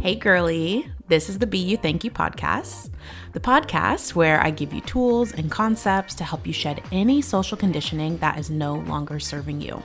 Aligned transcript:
Hey, 0.00 0.14
girly. 0.14 0.90
This 1.08 1.28
is 1.28 1.40
the 1.40 1.46
Be 1.46 1.58
You 1.58 1.76
Thank 1.76 2.04
You 2.04 2.10
podcast, 2.10 2.90
the 3.34 3.38
podcast 3.38 4.14
where 4.14 4.42
I 4.42 4.50
give 4.50 4.72
you 4.72 4.80
tools 4.80 5.34
and 5.34 5.50
concepts 5.50 6.14
to 6.14 6.24
help 6.24 6.46
you 6.46 6.54
shed 6.54 6.82
any 6.90 7.20
social 7.20 7.58
conditioning 7.58 8.16
that 8.16 8.38
is 8.38 8.48
no 8.48 8.76
longer 8.76 9.20
serving 9.20 9.60
you. 9.60 9.82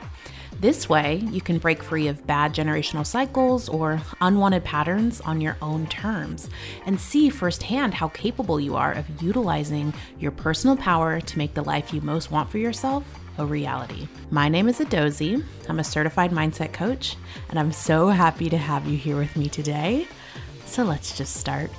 This 0.57 0.88
way, 0.88 1.16
you 1.32 1.41
can 1.41 1.57
break 1.57 1.84
free 1.84 2.07
of 2.07 2.25
bad 2.25 2.55
generational 2.55 3.05
cycles 3.05 3.68
or 3.68 4.02
unwanted 4.21 4.64
patterns 4.64 5.20
on 5.20 5.41
your 5.41 5.57
own 5.62 5.86
terms 5.88 6.50
and 6.86 6.97
see 6.97 7.29
firsthand 7.29 7.95
how 7.95 8.07
capable 8.07 8.57
you 8.57 8.77
are 8.77 8.93
of 8.93 9.21
utilizing 9.21 9.93
your 10.18 10.32
personal 10.32 10.77
power 10.77 11.20
to 11.20 11.38
make 11.38 11.55
the 11.55 11.61
life 11.61 11.93
you 11.93 12.00
most 12.00 12.32
want 12.32 12.50
for 12.50 12.57
yourself 12.57 13.04
a 13.38 13.45
reality. 13.45 14.07
My 14.31 14.49
name 14.49 14.70
is 14.70 14.79
Adozi. 14.79 15.43
I'm 15.67 15.79
a 15.79 15.84
certified 15.84 16.31
mindset 16.31 16.73
coach, 16.73 17.15
and 17.49 17.59
I'm 17.59 17.71
so 17.71 18.09
happy 18.09 18.49
to 18.49 18.57
have 18.57 18.88
you 18.88 18.98
here 18.98 19.17
with 19.17 19.35
me 19.35 19.49
today. 19.49 20.07
So 20.66 20.84
let's 20.84 21.17
just 21.17 21.35
start. 21.35 21.71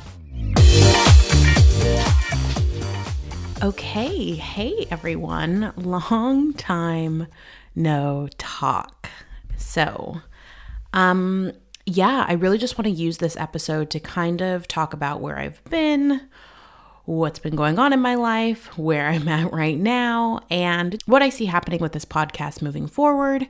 Okay, 3.62 4.34
hey 4.34 4.87
everyone. 4.91 5.73
Long 5.77 6.52
time 6.52 7.27
no 7.75 8.28
talk. 8.38 9.09
So, 9.56 10.20
um 10.92 11.52
yeah, 11.88 12.25
I 12.27 12.33
really 12.33 12.59
just 12.59 12.77
want 12.77 12.86
to 12.86 12.91
use 12.91 13.19
this 13.19 13.36
episode 13.36 13.91
to 13.91 14.00
kind 14.00 14.42
of 14.42 14.66
talk 14.66 14.92
about 14.92 15.20
where 15.20 15.38
I've 15.38 15.62
been, 15.70 16.28
what's 17.06 17.38
been 17.38 17.56
going 17.56 17.78
on 17.78 17.92
in 17.92 18.01
my 18.01 18.16
life, 18.16 18.77
where 18.77 19.09
I'm 19.09 19.28
at 19.28 19.52
right 19.52 19.78
now, 19.78 20.41
and 20.51 21.01
what 21.06 21.23
I 21.23 21.30
see 21.30 21.47
happening 21.47 21.80
with 21.80 21.92
this 21.92 22.05
podcast 22.05 22.60
moving 22.60 22.87
forward, 22.87 23.48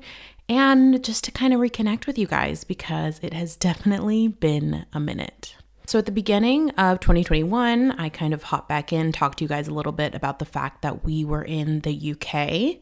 and 0.49 1.03
just 1.03 1.25
to 1.25 1.33
kind 1.33 1.53
of 1.53 1.61
reconnect 1.61 2.07
with 2.07 2.19
you 2.19 2.27
guys 2.27 2.65
because 2.65 3.19
it 3.23 3.33
has 3.33 3.57
definitely 3.57 4.29
been 4.29 4.87
a 4.93 5.01
minute. 5.01 5.57
So, 5.87 5.99
at 5.99 6.07
the 6.07 6.13
beginning 6.13 6.71
of 6.71 7.01
2021, 7.01 7.93
I 7.93 8.09
kind 8.09 8.35
of 8.35 8.45
hopped 8.45 8.69
back 8.69 8.93
in, 8.93 9.13
talked 9.13 9.39
to 9.39 9.45
you 9.45 9.49
guys 9.49 9.69
a 9.69 9.75
little 9.75 9.93
bit 9.93 10.15
about 10.15 10.39
the 10.39 10.45
fact 10.45 10.83
that 10.83 11.05
we 11.05 11.25
were 11.25 11.45
in 11.45 11.81
the 11.81 12.13
UK. 12.13 12.81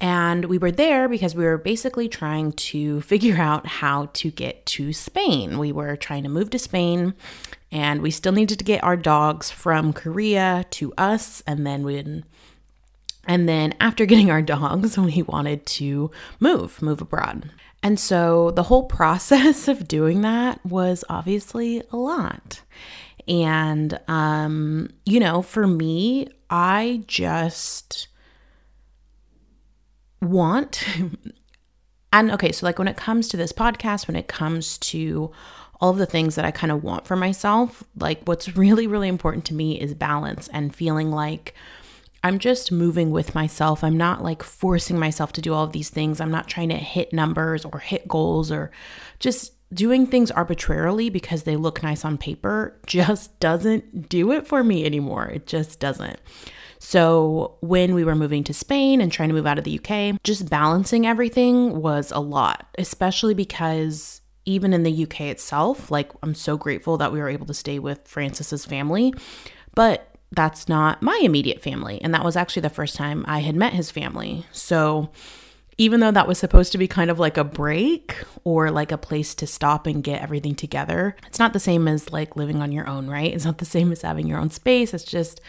And 0.00 0.44
we 0.44 0.58
were 0.58 0.70
there 0.70 1.08
because 1.08 1.34
we 1.34 1.44
were 1.44 1.58
basically 1.58 2.08
trying 2.08 2.52
to 2.52 3.00
figure 3.00 3.38
out 3.38 3.66
how 3.66 4.06
to 4.14 4.30
get 4.30 4.64
to 4.66 4.92
Spain. 4.92 5.58
We 5.58 5.72
were 5.72 5.96
trying 5.96 6.22
to 6.22 6.28
move 6.28 6.50
to 6.50 6.58
Spain 6.58 7.14
and 7.70 8.00
we 8.00 8.10
still 8.10 8.32
needed 8.32 8.58
to 8.58 8.64
get 8.64 8.82
our 8.82 8.96
dogs 8.96 9.50
from 9.50 9.92
Korea 9.92 10.64
to 10.70 10.92
us 10.96 11.42
and 11.46 11.66
then 11.66 11.84
we 11.84 12.22
and 13.26 13.48
then 13.48 13.74
after 13.78 14.06
getting 14.06 14.30
our 14.30 14.42
dogs, 14.42 14.98
we 14.98 15.22
wanted 15.22 15.66
to 15.66 16.10
move, 16.40 16.82
move 16.82 17.00
abroad. 17.00 17.50
And 17.82 18.00
so 18.00 18.50
the 18.50 18.64
whole 18.64 18.82
process 18.98 19.68
of 19.68 19.86
doing 19.86 20.22
that 20.22 20.64
was 20.64 21.04
obviously 21.08 21.82
a 21.92 21.96
lot. 21.96 22.62
And 23.28 24.00
um, 24.08 24.90
you 25.04 25.20
know, 25.20 25.42
for 25.42 25.66
me, 25.66 26.28
I 26.48 27.04
just 27.06 28.08
want 30.20 30.84
and 32.12 32.30
okay, 32.32 32.52
so 32.52 32.64
like 32.64 32.78
when 32.78 32.88
it 32.88 32.96
comes 32.96 33.28
to 33.28 33.36
this 33.36 33.52
podcast, 33.52 34.08
when 34.08 34.16
it 34.16 34.28
comes 34.28 34.78
to 34.78 35.30
all 35.80 35.90
of 35.90 35.98
the 35.98 36.06
things 36.06 36.34
that 36.34 36.44
I 36.44 36.50
kind 36.50 36.72
of 36.72 36.82
want 36.82 37.06
for 37.06 37.16
myself, 37.16 37.84
like 37.96 38.22
what's 38.24 38.56
really, 38.56 38.86
really 38.86 39.08
important 39.08 39.44
to 39.46 39.54
me 39.54 39.80
is 39.80 39.94
balance 39.94 40.48
and 40.48 40.74
feeling 40.74 41.10
like 41.10 41.54
I'm 42.24 42.38
just 42.38 42.72
moving 42.72 43.10
with 43.10 43.34
myself. 43.34 43.84
I'm 43.84 43.96
not 43.96 44.24
like 44.24 44.42
forcing 44.42 44.98
myself 44.98 45.32
to 45.34 45.40
do 45.40 45.54
all 45.54 45.64
of 45.64 45.72
these 45.72 45.90
things. 45.90 46.20
I'm 46.20 46.32
not 46.32 46.48
trying 46.48 46.68
to 46.70 46.76
hit 46.76 47.12
numbers 47.12 47.64
or 47.64 47.78
hit 47.78 48.08
goals 48.08 48.50
or 48.50 48.70
just 49.20 49.52
doing 49.72 50.06
things 50.06 50.30
arbitrarily 50.30 51.10
because 51.10 51.44
they 51.44 51.56
look 51.56 51.82
nice 51.82 52.04
on 52.04 52.18
paper 52.18 52.78
just 52.86 53.38
doesn't 53.38 54.08
do 54.08 54.32
it 54.32 54.46
for 54.46 54.64
me 54.64 54.84
anymore. 54.84 55.26
It 55.26 55.46
just 55.46 55.78
doesn't. 55.78 56.18
So, 56.80 57.56
when 57.60 57.92
we 57.92 58.04
were 58.04 58.14
moving 58.14 58.44
to 58.44 58.54
Spain 58.54 59.00
and 59.00 59.10
trying 59.10 59.30
to 59.30 59.34
move 59.34 59.48
out 59.48 59.58
of 59.58 59.64
the 59.64 59.80
UK, 59.80 60.22
just 60.22 60.48
balancing 60.48 61.06
everything 61.06 61.82
was 61.82 62.12
a 62.12 62.20
lot, 62.20 62.68
especially 62.78 63.34
because 63.34 64.20
even 64.48 64.72
in 64.72 64.82
the 64.82 65.04
UK 65.04 65.22
itself, 65.22 65.90
like 65.90 66.10
I'm 66.22 66.34
so 66.34 66.56
grateful 66.56 66.96
that 66.96 67.12
we 67.12 67.20
were 67.20 67.28
able 67.28 67.46
to 67.46 67.54
stay 67.54 67.78
with 67.78 68.08
Francis's 68.08 68.64
family, 68.64 69.12
but 69.74 70.16
that's 70.32 70.68
not 70.68 71.02
my 71.02 71.20
immediate 71.22 71.60
family. 71.62 72.00
And 72.02 72.14
that 72.14 72.24
was 72.24 72.34
actually 72.34 72.62
the 72.62 72.70
first 72.70 72.96
time 72.96 73.24
I 73.28 73.40
had 73.40 73.54
met 73.54 73.74
his 73.74 73.90
family. 73.90 74.46
So, 74.50 75.10
even 75.80 76.00
though 76.00 76.10
that 76.10 76.26
was 76.26 76.38
supposed 76.38 76.72
to 76.72 76.78
be 76.78 76.88
kind 76.88 77.08
of 77.08 77.20
like 77.20 77.36
a 77.36 77.44
break 77.44 78.16
or 78.42 78.68
like 78.72 78.90
a 78.90 78.98
place 78.98 79.32
to 79.36 79.46
stop 79.46 79.86
and 79.86 80.02
get 80.02 80.22
everything 80.22 80.56
together, 80.56 81.14
it's 81.28 81.38
not 81.38 81.52
the 81.52 81.60
same 81.60 81.86
as 81.86 82.10
like 82.10 82.34
living 82.34 82.60
on 82.60 82.72
your 82.72 82.88
own, 82.88 83.06
right? 83.08 83.32
It's 83.32 83.44
not 83.44 83.58
the 83.58 83.64
same 83.64 83.92
as 83.92 84.02
having 84.02 84.26
your 84.26 84.40
own 84.40 84.50
space. 84.50 84.92
It's 84.92 85.04
just 85.04 85.40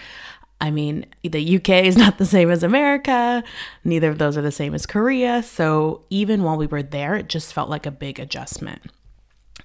I 0.62 0.72
mean, 0.72 1.06
the 1.24 1.56
UK 1.58 1.70
is 1.86 1.96
not 1.96 2.18
the 2.18 2.26
same 2.26 2.50
as 2.50 2.64
America. 2.64 3.44
Neither 3.84 4.10
of 4.10 4.18
those 4.18 4.38
are 4.38 4.42
the 4.42 4.52
same 4.52 4.74
as 4.74 4.86
Korea. 4.86 5.42
So 5.42 6.04
even 6.10 6.44
while 6.44 6.58
we 6.58 6.68
were 6.68 6.84
there, 6.84 7.16
it 7.16 7.30
just 7.30 7.54
felt 7.54 7.70
like 7.70 7.86
a 7.86 7.92
big 7.92 8.20
adjustment. 8.20 8.82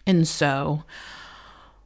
And 0.06 0.28
so 0.28 0.84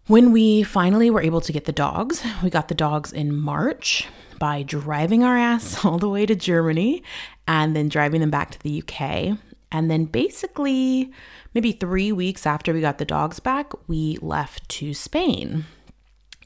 when 0.09 0.33
we 0.33 0.63
finally 0.63 1.11
were 1.11 1.23
able 1.23 1.41
to 1.41 1.53
get 1.53 1.65
the 1.65 1.73
dogs, 1.73 2.25
we 2.43 2.51
got 2.51 2.69
the 2.69 2.75
dogs 2.75 3.13
in 3.13 3.35
March 3.35 4.07
by 4.39 4.63
driving 4.63 5.23
our 5.25 5.37
ass 5.37 5.85
all 5.85 5.99
the 5.99 6.09
way 6.09 6.27
to 6.27 6.35
Germany 6.35 7.03
and 7.47 7.75
then 7.75 7.89
driving 7.89 8.21
them 8.21 8.31
back 8.31 8.51
to 8.51 8.61
the 8.61 8.83
UK. 8.83 9.39
And 9.71 9.91
then 9.91 10.07
basically, 10.07 11.13
maybe 11.55 11.73
three 11.73 12.11
weeks 12.11 12.47
after 12.47 12.73
we 12.73 12.81
got 12.81 12.99
the 12.99 13.05
dogs 13.05 13.39
back, 13.39 13.73
we 13.87 14.19
left 14.21 14.69
to 14.71 14.95
Spain. 14.95 15.67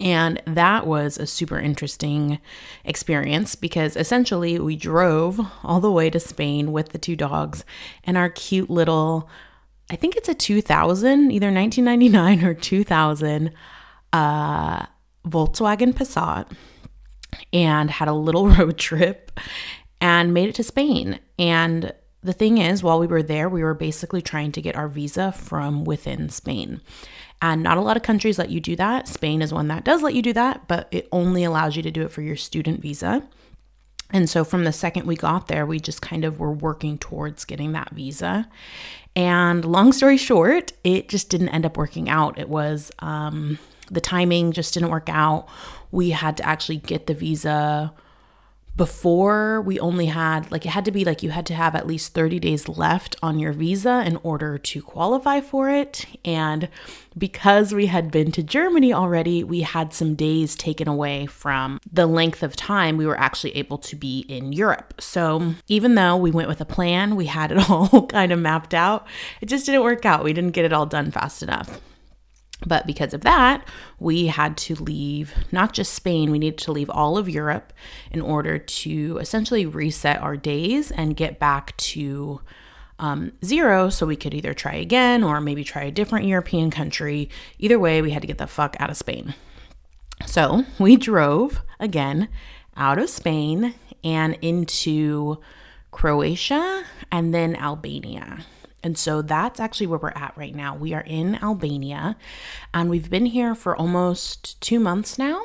And 0.02 0.42
that 0.46 0.84
was 0.84 1.16
a 1.16 1.28
super 1.28 1.60
interesting 1.60 2.40
experience 2.84 3.54
because 3.54 3.96
essentially 3.96 4.58
we 4.58 4.74
drove 4.74 5.40
all 5.62 5.80
the 5.80 5.92
way 5.92 6.10
to 6.10 6.18
Spain 6.18 6.72
with 6.72 6.88
the 6.88 6.98
two 6.98 7.14
dogs 7.14 7.64
and 8.02 8.16
our 8.18 8.28
cute 8.28 8.68
little, 8.68 9.30
I 9.90 9.96
think 9.96 10.16
it's 10.16 10.28
a 10.28 10.34
2000, 10.34 11.30
either 11.30 11.52
1999 11.52 12.44
or 12.44 12.52
2000 12.52 13.52
uh, 14.12 14.86
Volkswagen 15.24 15.92
Passat, 15.92 16.50
and 17.52 17.88
had 17.88 18.08
a 18.08 18.12
little 18.12 18.48
road 18.56 18.78
trip 18.78 19.30
and 20.00 20.34
made 20.34 20.48
it 20.48 20.56
to 20.56 20.64
Spain. 20.64 21.20
And 21.38 21.92
the 22.22 22.32
thing 22.32 22.58
is, 22.58 22.82
while 22.82 22.98
we 22.98 23.06
were 23.06 23.22
there, 23.22 23.48
we 23.48 23.62
were 23.62 23.74
basically 23.74 24.20
trying 24.20 24.50
to 24.52 24.60
get 24.60 24.74
our 24.74 24.88
visa 24.88 25.30
from 25.30 25.84
within 25.84 26.28
Spain. 26.28 26.80
And 27.42 27.62
not 27.62 27.76
a 27.76 27.80
lot 27.80 27.96
of 27.96 28.04
countries 28.04 28.38
let 28.38 28.50
you 28.50 28.60
do 28.60 28.76
that. 28.76 29.08
Spain 29.08 29.42
is 29.42 29.52
one 29.52 29.66
that 29.68 29.84
does 29.84 30.00
let 30.00 30.14
you 30.14 30.22
do 30.22 30.32
that, 30.32 30.68
but 30.68 30.86
it 30.92 31.08
only 31.10 31.42
allows 31.42 31.76
you 31.76 31.82
to 31.82 31.90
do 31.90 32.02
it 32.02 32.12
for 32.12 32.22
your 32.22 32.36
student 32.36 32.80
visa. 32.80 33.28
And 34.10 34.30
so 34.30 34.44
from 34.44 34.62
the 34.62 34.72
second 34.72 35.06
we 35.06 35.16
got 35.16 35.48
there, 35.48 35.66
we 35.66 35.80
just 35.80 36.00
kind 36.00 36.24
of 36.24 36.38
were 36.38 36.52
working 36.52 36.98
towards 36.98 37.44
getting 37.44 37.72
that 37.72 37.90
visa. 37.90 38.48
And 39.16 39.64
long 39.64 39.92
story 39.92 40.18
short, 40.18 40.72
it 40.84 41.08
just 41.08 41.30
didn't 41.30 41.48
end 41.48 41.66
up 41.66 41.76
working 41.76 42.08
out. 42.08 42.38
It 42.38 42.48
was 42.48 42.92
um, 43.00 43.58
the 43.90 44.00
timing 44.00 44.52
just 44.52 44.72
didn't 44.74 44.90
work 44.90 45.08
out. 45.08 45.48
We 45.90 46.10
had 46.10 46.36
to 46.36 46.46
actually 46.46 46.78
get 46.78 47.08
the 47.08 47.14
visa 47.14 47.92
before 48.76 49.60
we 49.60 49.78
only 49.80 50.06
had 50.06 50.50
like 50.50 50.64
it 50.64 50.70
had 50.70 50.84
to 50.84 50.90
be 50.90 51.04
like 51.04 51.22
you 51.22 51.30
had 51.30 51.44
to 51.46 51.54
have 51.54 51.74
at 51.74 51.86
least 51.86 52.14
30 52.14 52.38
days 52.40 52.68
left 52.68 53.16
on 53.22 53.38
your 53.38 53.52
visa 53.52 54.02
in 54.06 54.16
order 54.22 54.56
to 54.56 54.82
qualify 54.82 55.40
for 55.40 55.68
it. 55.68 56.06
And 56.24 56.68
because 57.16 57.74
we 57.74 57.86
had 57.86 58.10
been 58.10 58.32
to 58.32 58.42
Germany 58.42 58.92
already 58.92 59.44
we 59.44 59.60
had 59.60 59.92
some 59.92 60.14
days 60.14 60.56
taken 60.56 60.88
away 60.88 61.26
from 61.26 61.80
the 61.90 62.06
length 62.06 62.42
of 62.42 62.56
time 62.56 62.96
we 62.96 63.06
were 63.06 63.18
actually 63.18 63.54
able 63.56 63.78
to 63.78 63.94
be 63.94 64.20
in 64.20 64.52
Europe. 64.52 65.00
So 65.00 65.54
even 65.68 65.94
though 65.94 66.16
we 66.16 66.30
went 66.30 66.48
with 66.48 66.60
a 66.60 66.66
plan 66.66 67.14
we 67.14 67.26
had 67.26 67.52
it 67.52 67.58
all 67.70 68.06
kind 68.06 68.32
of 68.32 68.38
mapped 68.38 68.72
out 68.72 69.06
it 69.42 69.46
just 69.46 69.66
didn't 69.66 69.82
work 69.82 70.06
out. 70.06 70.24
We 70.24 70.32
didn't 70.32 70.52
get 70.52 70.64
it 70.64 70.72
all 70.72 70.86
done 70.86 71.10
fast 71.10 71.42
enough 71.42 71.78
but 72.66 72.86
because 72.86 73.14
of 73.14 73.22
that, 73.22 73.66
we 73.98 74.26
had 74.26 74.56
to 74.58 74.74
leave 74.76 75.34
not 75.50 75.72
just 75.72 75.92
Spain, 75.92 76.30
we 76.30 76.38
needed 76.38 76.58
to 76.58 76.72
leave 76.72 76.90
all 76.90 77.18
of 77.18 77.28
Europe 77.28 77.72
in 78.10 78.20
order 78.20 78.58
to 78.58 79.18
essentially 79.18 79.66
reset 79.66 80.20
our 80.20 80.36
days 80.36 80.90
and 80.90 81.16
get 81.16 81.38
back 81.38 81.76
to 81.78 82.40
um, 82.98 83.32
zero 83.44 83.88
so 83.88 84.06
we 84.06 84.16
could 84.16 84.32
either 84.32 84.54
try 84.54 84.74
again 84.74 85.24
or 85.24 85.40
maybe 85.40 85.64
try 85.64 85.82
a 85.82 85.90
different 85.90 86.26
European 86.26 86.70
country. 86.70 87.28
Either 87.58 87.78
way, 87.78 88.00
we 88.00 88.12
had 88.12 88.22
to 88.22 88.28
get 88.28 88.38
the 88.38 88.46
fuck 88.46 88.76
out 88.78 88.90
of 88.90 88.96
Spain. 88.96 89.34
So 90.26 90.64
we 90.78 90.96
drove 90.96 91.60
again 91.80 92.28
out 92.76 92.98
of 92.98 93.10
Spain 93.10 93.74
and 94.04 94.38
into 94.40 95.38
Croatia 95.90 96.84
and 97.10 97.34
then 97.34 97.56
Albania. 97.56 98.44
And 98.82 98.98
so 98.98 99.22
that's 99.22 99.60
actually 99.60 99.86
where 99.86 99.98
we're 99.98 100.10
at 100.10 100.36
right 100.36 100.54
now. 100.54 100.74
We 100.74 100.94
are 100.94 101.02
in 101.02 101.36
Albania 101.36 102.16
and 102.74 102.90
we've 102.90 103.10
been 103.10 103.26
here 103.26 103.54
for 103.54 103.76
almost 103.76 104.60
two 104.60 104.80
months 104.80 105.18
now. 105.18 105.40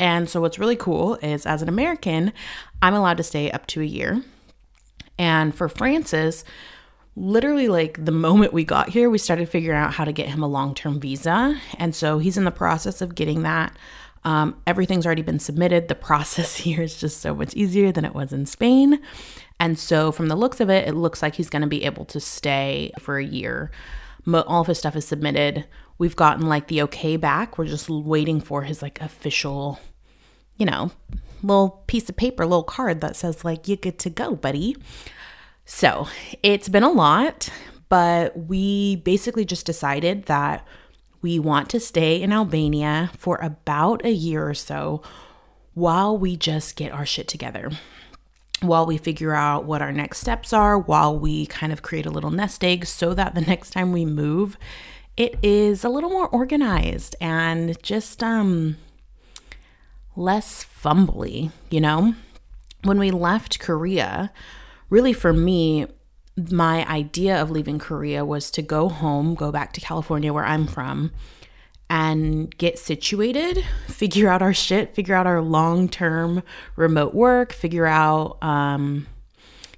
And 0.00 0.28
so 0.28 0.40
what's 0.40 0.58
really 0.58 0.76
cool 0.76 1.16
is 1.16 1.44
as 1.44 1.62
an 1.62 1.68
American, 1.68 2.32
I'm 2.80 2.94
allowed 2.94 3.16
to 3.16 3.22
stay 3.22 3.50
up 3.50 3.66
to 3.68 3.80
a 3.80 3.84
year. 3.84 4.22
And 5.18 5.54
for 5.54 5.68
Francis, 5.68 6.44
literally 7.16 7.68
like 7.68 8.04
the 8.04 8.12
moment 8.12 8.52
we 8.52 8.64
got 8.64 8.90
here, 8.90 9.10
we 9.10 9.18
started 9.18 9.48
figuring 9.48 9.78
out 9.78 9.94
how 9.94 10.04
to 10.04 10.12
get 10.12 10.28
him 10.28 10.42
a 10.42 10.48
long 10.48 10.74
term 10.74 11.00
visa. 11.00 11.60
And 11.78 11.94
so 11.94 12.18
he's 12.18 12.36
in 12.36 12.44
the 12.44 12.50
process 12.50 13.00
of 13.00 13.14
getting 13.14 13.42
that. 13.42 13.76
Um, 14.24 14.60
everything's 14.66 15.06
already 15.06 15.22
been 15.22 15.38
submitted. 15.38 15.88
The 15.88 15.94
process 15.96 16.56
here 16.56 16.82
is 16.82 16.98
just 16.98 17.20
so 17.20 17.34
much 17.34 17.54
easier 17.54 17.90
than 17.90 18.04
it 18.04 18.14
was 18.14 18.32
in 18.32 18.46
Spain. 18.46 19.00
And 19.60 19.78
so, 19.78 20.12
from 20.12 20.28
the 20.28 20.36
looks 20.36 20.60
of 20.60 20.70
it, 20.70 20.86
it 20.86 20.94
looks 20.94 21.20
like 21.20 21.34
he's 21.34 21.50
going 21.50 21.62
to 21.62 21.68
be 21.68 21.84
able 21.84 22.04
to 22.06 22.20
stay 22.20 22.92
for 22.98 23.18
a 23.18 23.24
year. 23.24 23.70
All 24.32 24.60
of 24.60 24.66
his 24.66 24.78
stuff 24.78 24.94
is 24.94 25.06
submitted. 25.06 25.64
We've 25.96 26.16
gotten 26.16 26.46
like 26.46 26.68
the 26.68 26.82
okay 26.82 27.16
back. 27.16 27.58
We're 27.58 27.64
just 27.66 27.88
waiting 27.88 28.40
for 28.40 28.62
his 28.62 28.82
like 28.82 29.00
official, 29.00 29.80
you 30.56 30.66
know, 30.66 30.92
little 31.42 31.82
piece 31.86 32.08
of 32.08 32.16
paper, 32.16 32.44
little 32.44 32.62
card 32.62 33.00
that 33.00 33.16
says 33.16 33.44
like, 33.44 33.66
you're 33.66 33.76
good 33.76 33.98
to 34.00 34.10
go, 34.10 34.36
buddy. 34.36 34.76
So 35.64 36.08
it's 36.42 36.68
been 36.68 36.82
a 36.82 36.90
lot, 36.90 37.48
but 37.88 38.36
we 38.36 38.96
basically 38.96 39.44
just 39.44 39.66
decided 39.66 40.24
that 40.24 40.66
we 41.20 41.38
want 41.38 41.68
to 41.70 41.80
stay 41.80 42.22
in 42.22 42.32
Albania 42.32 43.10
for 43.18 43.38
about 43.42 44.04
a 44.04 44.12
year 44.12 44.48
or 44.48 44.54
so 44.54 45.02
while 45.74 46.16
we 46.16 46.36
just 46.36 46.76
get 46.76 46.92
our 46.92 47.06
shit 47.06 47.28
together. 47.28 47.70
While 48.60 48.86
we 48.86 48.98
figure 48.98 49.34
out 49.34 49.64
what 49.64 49.82
our 49.82 49.92
next 49.92 50.18
steps 50.18 50.52
are, 50.52 50.78
while 50.78 51.18
we 51.18 51.46
kind 51.46 51.72
of 51.72 51.82
create 51.82 52.06
a 52.06 52.10
little 52.10 52.30
nest 52.30 52.64
egg 52.64 52.86
so 52.86 53.14
that 53.14 53.34
the 53.34 53.40
next 53.52 53.70
time 53.70 53.92
we 53.92 54.04
move, 54.04 54.56
it 55.16 55.36
is 55.42 55.84
a 55.84 55.88
little 55.88 56.10
more 56.10 56.28
organized 56.28 57.16
and 57.20 57.80
just 57.82 58.22
um 58.22 58.76
less 60.16 60.64
fumbly, 60.64 61.52
you 61.70 61.80
know? 61.80 62.14
When 62.82 62.98
we 62.98 63.10
left 63.10 63.58
Korea, 63.58 64.32
really 64.90 65.12
for 65.12 65.32
me, 65.32 65.86
my 66.36 66.86
idea 66.88 67.40
of 67.40 67.50
leaving 67.50 67.78
Korea 67.78 68.24
was 68.24 68.50
to 68.52 68.62
go 68.62 68.88
home, 68.88 69.34
go 69.34 69.50
back 69.50 69.72
to 69.74 69.80
California 69.80 70.32
where 70.32 70.44
I'm 70.44 70.66
from, 70.66 71.12
and 71.90 72.56
get 72.58 72.78
situated, 72.78 73.64
figure 73.86 74.28
out 74.28 74.42
our 74.42 74.52
shit, 74.52 74.94
figure 74.94 75.14
out 75.14 75.26
our 75.26 75.40
long 75.40 75.88
term 75.88 76.42
remote 76.76 77.14
work, 77.14 77.52
figure 77.52 77.86
out, 77.86 78.42
um, 78.42 79.06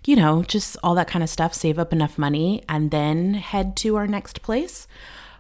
you 0.04 0.16
know, 0.16 0.42
just 0.42 0.76
all 0.82 0.94
that 0.94 1.08
kind 1.08 1.22
of 1.22 1.30
stuff, 1.30 1.54
save 1.54 1.78
up 1.78 1.92
enough 1.92 2.18
money, 2.18 2.62
and 2.68 2.90
then 2.90 3.34
head 3.34 3.76
to 3.76 3.96
our 3.96 4.06
next 4.06 4.42
place. 4.42 4.88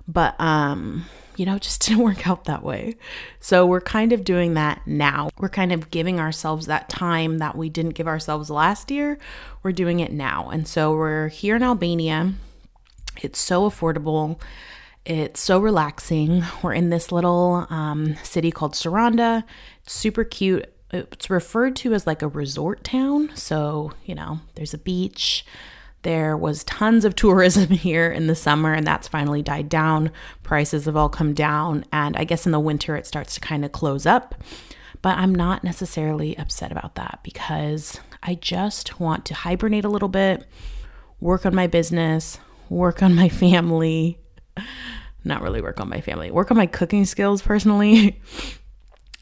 But, 0.06 0.40
um, 0.40 1.06
you 1.36 1.44
know, 1.44 1.58
just 1.58 1.86
didn't 1.86 2.04
work 2.04 2.28
out 2.28 2.44
that 2.44 2.62
way. 2.62 2.96
So 3.40 3.66
we're 3.66 3.80
kind 3.80 4.12
of 4.12 4.22
doing 4.22 4.54
that 4.54 4.82
now. 4.86 5.30
We're 5.38 5.48
kind 5.48 5.72
of 5.72 5.90
giving 5.90 6.20
ourselves 6.20 6.66
that 6.66 6.88
time 6.88 7.38
that 7.38 7.56
we 7.56 7.68
didn't 7.68 7.94
give 7.94 8.06
ourselves 8.06 8.48
last 8.48 8.90
year. 8.90 9.18
We're 9.62 9.72
doing 9.72 9.98
it 9.98 10.12
now. 10.12 10.50
And 10.50 10.68
so 10.68 10.94
we're 10.94 11.28
here 11.28 11.56
in 11.56 11.62
Albania. 11.64 12.34
It's 13.22 13.40
so 13.40 13.68
affordable. 13.68 14.40
It's 15.04 15.40
so 15.40 15.58
relaxing. 15.58 16.44
We're 16.62 16.74
in 16.74 16.90
this 16.90 17.10
little 17.10 17.66
um, 17.70 18.16
city 18.22 18.50
called 18.50 18.74
Saranda. 18.74 19.44
It's 19.82 19.92
super 19.92 20.24
cute. 20.24 20.72
It's 20.92 21.30
referred 21.30 21.76
to 21.76 21.94
as 21.94 22.06
like 22.06 22.22
a 22.22 22.28
resort 22.28 22.84
town. 22.84 23.30
So, 23.34 23.92
you 24.04 24.14
know, 24.14 24.40
there's 24.56 24.74
a 24.74 24.78
beach 24.78 25.44
there 26.02 26.36
was 26.36 26.64
tons 26.64 27.04
of 27.04 27.14
tourism 27.16 27.68
here 27.68 28.10
in 28.10 28.26
the 28.26 28.34
summer, 28.34 28.72
and 28.72 28.86
that's 28.86 29.08
finally 29.08 29.42
died 29.42 29.68
down. 29.68 30.10
Prices 30.42 30.86
have 30.86 30.96
all 30.96 31.08
come 31.08 31.34
down, 31.34 31.84
and 31.92 32.16
I 32.16 32.24
guess 32.24 32.46
in 32.46 32.52
the 32.52 32.60
winter 32.60 32.96
it 32.96 33.06
starts 33.06 33.34
to 33.34 33.40
kind 33.40 33.64
of 33.64 33.72
close 33.72 34.06
up. 34.06 34.34
But 35.02 35.16
I'm 35.16 35.34
not 35.34 35.64
necessarily 35.64 36.36
upset 36.36 36.72
about 36.72 36.94
that 36.96 37.20
because 37.22 38.00
I 38.22 38.34
just 38.34 39.00
want 39.00 39.24
to 39.26 39.34
hibernate 39.34 39.84
a 39.84 39.88
little 39.88 40.08
bit, 40.08 40.46
work 41.20 41.46
on 41.46 41.54
my 41.54 41.66
business, 41.66 42.38
work 42.68 43.02
on 43.02 43.14
my 43.14 43.28
family. 43.30 44.18
Not 45.24 45.42
really 45.42 45.60
work 45.60 45.80
on 45.80 45.88
my 45.88 46.00
family, 46.00 46.30
work 46.30 46.50
on 46.50 46.56
my 46.56 46.66
cooking 46.66 47.04
skills 47.04 47.42
personally. 47.42 48.20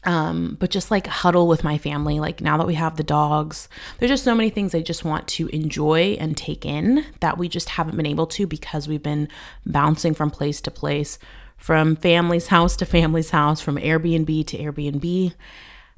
um 0.05 0.55
but 0.59 0.69
just 0.69 0.91
like 0.91 1.07
huddle 1.07 1.47
with 1.47 1.63
my 1.63 1.77
family 1.77 2.19
like 2.19 2.39
now 2.39 2.57
that 2.57 2.67
we 2.67 2.73
have 2.73 2.95
the 2.95 3.03
dogs 3.03 3.67
there's 3.97 4.09
just 4.09 4.23
so 4.23 4.33
many 4.33 4.49
things 4.49 4.73
i 4.73 4.81
just 4.81 5.03
want 5.03 5.27
to 5.27 5.47
enjoy 5.47 6.15
and 6.19 6.37
take 6.37 6.65
in 6.65 7.05
that 7.19 7.37
we 7.37 7.49
just 7.49 7.69
haven't 7.69 7.97
been 7.97 8.05
able 8.05 8.25
to 8.25 8.47
because 8.47 8.87
we've 8.87 9.03
been 9.03 9.27
bouncing 9.65 10.13
from 10.13 10.31
place 10.31 10.61
to 10.61 10.71
place 10.71 11.19
from 11.57 11.97
family's 11.97 12.47
house 12.47 12.77
to 12.77 12.85
family's 12.85 13.31
house 13.31 13.59
from 13.59 13.75
airbnb 13.75 14.47
to 14.47 14.57
airbnb 14.57 15.33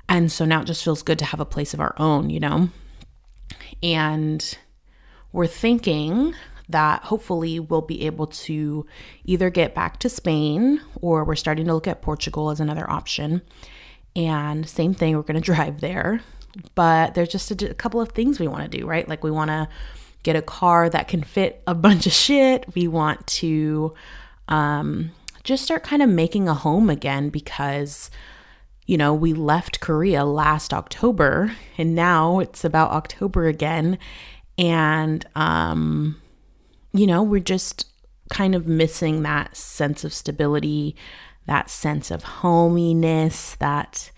and 0.10 0.32
so 0.32 0.46
now 0.46 0.62
it 0.62 0.66
just 0.66 0.84
feels 0.84 1.04
good 1.04 1.20
to 1.20 1.26
have 1.26 1.40
a 1.40 1.46
place 1.46 1.74
of 1.74 1.80
our 1.80 1.94
own 1.98 2.32
you 2.32 2.40
know 2.40 2.70
and 3.84 4.58
we're 5.32 5.46
thinking 5.46 6.34
that 6.72 7.04
hopefully 7.04 7.60
we'll 7.60 7.82
be 7.82 8.06
able 8.06 8.28
to 8.28 8.86
either 9.26 9.50
get 9.50 9.76
back 9.76 10.00
to 10.00 10.10
Spain 10.10 10.82
or 11.02 11.24
we're 11.24 11.36
starting 11.36 11.66
to 11.68 11.74
look 11.74 11.88
at 11.88 12.02
Portugal 12.02 12.50
as 12.50 12.60
another 12.60 12.90
option 12.90 13.42
and 14.16 14.68
same 14.68 14.94
thing, 14.94 15.16
we're 15.16 15.24
going 15.24 15.36
to 15.42 15.42
drive 15.42 15.82
there. 15.82 16.22
But 16.76 17.14
there's 17.14 17.30
just 17.30 17.52
a, 17.52 17.72
a 17.72 17.74
couple 17.74 18.02
of 18.02 18.10
things 18.10 18.40
we 18.40 18.48
want 18.48 18.70
to 18.70 18.78
do, 18.78 18.86
right? 18.86 19.08
Like 19.08 19.24
we 19.24 19.32
want 19.32 19.50
to 19.50 19.70
get 20.24 20.36
a 20.36 20.42
car 20.42 20.90
that 20.90 21.08
can 21.08 21.24
fit 21.24 21.64
a 21.66 21.76
bunch 21.76 22.06
of 22.06 22.14
shit. 22.14 22.66
We 22.76 22.88
want 22.88 23.26
to 23.28 23.94
um, 24.48 25.12
just 25.44 25.64
start 25.64 25.84
kind 25.84 26.02
of 26.02 26.10
making 26.10 26.48
a 26.48 26.54
home 26.54 26.90
again 26.90 27.30
because, 27.30 28.12
you 28.86 28.98
know, 28.98 29.14
we 29.14 29.34
left 29.34 29.80
Korea 29.80 30.26
last 30.26 30.74
October 30.74 31.56
and 31.78 31.96
now 31.96 32.40
it's 32.40 32.66
about 32.66 32.92
October 32.92 33.48
again. 33.48 33.98
And, 34.58 35.26
um, 35.36 36.22
you 36.94 37.08
know, 37.08 37.24
we're 37.24 37.40
just 37.40 37.88
kind 38.30 38.56
of 38.56 38.68
missing 38.68 39.24
that 39.24 39.56
sense 39.56 40.04
of 40.04 40.14
stability, 40.14 40.96
that 41.48 41.70
sense 41.70 42.12
of 42.12 42.24
hominess, 42.24 43.56
that 43.56 44.12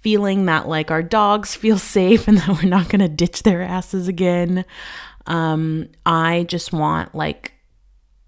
feeling 0.00 0.44
that 0.46 0.68
like 0.68 0.90
our 0.90 1.02
dogs 1.02 1.54
feel 1.54 1.78
safe 1.78 2.28
and 2.28 2.38
that 2.38 2.48
we're 2.48 2.68
not 2.68 2.88
going 2.88 3.00
to 3.00 3.08
ditch 3.08 3.42
their 3.42 3.62
asses 3.62 4.08
again. 4.08 4.64
Um, 5.26 5.88
I 6.04 6.44
just 6.48 6.72
want 6.72 7.14
like 7.14 7.54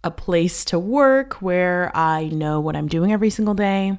a 0.03 0.11
place 0.11 0.65
to 0.67 0.79
work 0.79 1.35
where 1.35 1.95
I 1.95 2.29
know 2.29 2.61
what 2.61 2.77
I'm 2.77 2.89
doing 2.89 3.13
every 3.13 3.31
single 3.31 3.55
day 3.55 3.99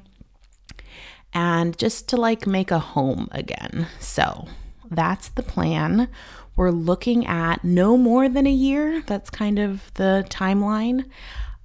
and 1.32 1.76
just 1.78 2.08
to 2.08 2.16
like 2.16 2.46
make 2.46 2.70
a 2.70 2.78
home 2.78 3.28
again. 3.30 3.86
So 4.00 4.48
that's 4.90 5.28
the 5.28 5.42
plan. 5.42 6.08
We're 6.58 6.72
looking 6.72 7.24
at 7.24 7.62
no 7.62 7.96
more 7.96 8.28
than 8.28 8.44
a 8.44 8.50
year. 8.50 9.00
That's 9.06 9.30
kind 9.30 9.60
of 9.60 9.94
the 9.94 10.26
timeline. 10.28 11.04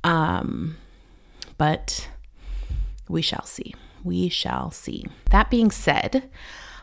Um, 0.03 0.77
but 1.57 2.09
we 3.09 3.23
shall 3.23 3.43
see. 3.43 3.73
We 4.03 4.29
shall 4.29 4.69
see. 4.69 5.07
That 5.31 5.49
being 5.49 5.71
said, 5.71 6.29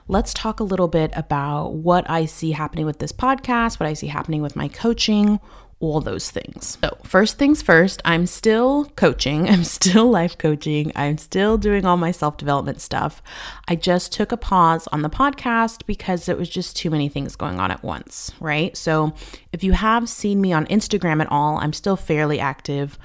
let's 0.09 0.35
talk 0.35 0.59
a 0.59 0.65
little 0.65 0.89
bit 0.89 1.13
about 1.15 1.69
what 1.69 2.11
I 2.11 2.25
see 2.25 2.51
happening 2.51 2.85
with 2.85 2.99
this 2.99 3.13
podcast, 3.13 3.79
what 3.79 3.89
I 3.89 3.93
see 3.93 4.09
happening 4.09 4.43
with 4.43 4.57
my 4.57 4.67
coaching, 4.67 5.39
all 5.81 6.01
those 6.01 6.31
things. 6.31 6.79
So, 6.83 6.97
first 7.03 7.39
things 7.39 7.63
first, 7.63 8.01
I'm 8.05 8.27
still 8.27 8.85
coaching. 8.97 9.49
I'm 9.51 9.65
still 9.65 10.09
life 10.09 10.39
coaching. 10.39 10.93
I'm 10.95 11.19
still 11.19 11.59
doing 11.59 11.85
all 11.85 11.97
my 11.97 12.11
self 12.11 12.37
development 12.37 12.81
stuff. 12.81 13.23
I 13.67 13.75
just 13.75 14.13
took 14.13 14.31
a 14.31 14.37
pause 14.37 14.87
on 14.89 15.03
the 15.03 15.11
podcast 15.11 15.87
because 15.87 16.29
it 16.29 16.39
was 16.39 16.49
just 16.49 16.77
too 16.77 16.91
many 16.91 17.09
things 17.09 17.35
going 17.35 17.59
on 17.59 17.71
at 17.71 17.83
once, 17.83 18.31
right? 18.41 18.77
So, 18.77 19.15
if 19.53 19.65
you 19.65 19.73
have 19.73 20.09
seen 20.09 20.41
me 20.41 20.53
on 20.53 20.67
Instagram 20.67 21.21
at 21.21 21.33
all, 21.33 21.57
I'm 21.59 21.73
still 21.73 21.97
fairly 21.97 22.39
active 22.39 22.99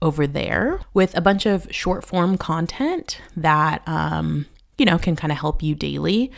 over 0.00 0.26
there 0.26 0.80
with 0.94 1.16
a 1.16 1.20
bunch 1.20 1.46
of 1.46 1.68
short 1.70 2.04
form 2.04 2.36
content 2.36 3.20
that, 3.36 3.86
um, 3.86 4.46
you 4.76 4.84
know, 4.84 4.98
can 4.98 5.14
kind 5.14 5.30
of 5.30 5.38
help 5.38 5.62
you 5.62 5.74
daily. 5.74 6.32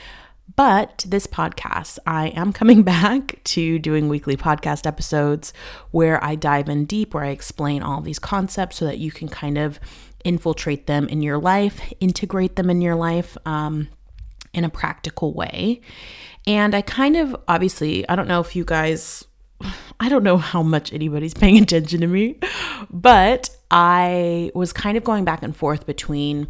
But 0.57 1.05
this 1.09 1.27
podcast, 1.27 1.99
I 2.07 2.29
am 2.29 2.53
coming 2.53 2.83
back 2.85 3.43
to 3.45 3.79
doing 3.79 4.09
weekly 4.09 4.37
podcast 4.37 4.87
episodes 4.87 5.53
where 5.91 6.23
I 6.23 6.35
dive 6.35 6.69
in 6.69 6.85
deep, 6.85 7.15
where 7.15 7.25
I 7.25 7.29
explain 7.29 7.83
all 7.83 8.01
these 8.01 8.19
concepts 8.19 8.77
so 8.77 8.85
that 8.85 8.99
you 8.99 9.11
can 9.11 9.29
kind 9.29 9.59
of 9.59 9.81
infiltrate 10.25 10.87
them 10.87 11.07
in 11.09 11.23
your 11.23 11.39
life, 11.39 11.81
integrate 12.01 12.57
them 12.57 12.71
in 12.71 12.81
your 12.81 12.95
life 12.95 13.37
um, 13.47 13.89
in 14.53 14.65
a 14.65 14.71
practical 14.71 15.35
way. 15.35 15.81
And 16.47 16.75
I 16.75 16.83
kind 16.83 17.17
of 17.17 17.37
obviously, 17.49 18.09
I 18.09 18.17
don't 18.17 18.29
know 18.29 18.41
if 18.41 18.55
you 18.57 18.65
guys 18.65 19.25
I 20.01 20.09
don't 20.09 20.25
know 20.25 20.37
how 20.37 20.63
much 20.63 20.93
anybody's 20.93 21.35
paying 21.43 21.63
attention 21.63 22.01
to 22.01 22.07
me, 22.07 22.39
but 22.91 23.51
I 23.71 24.51
was 24.55 24.73
kind 24.73 24.97
of 24.97 25.05
going 25.05 25.25
back 25.25 25.43
and 25.43 25.57
forth 25.57 25.87
between, 25.87 26.49